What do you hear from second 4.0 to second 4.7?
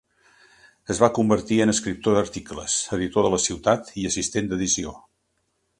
i assistent